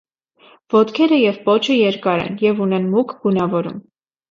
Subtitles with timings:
[0.75, 3.81] Ոտքերը և պոչը երկար են և ունեն մուգ գունավորում։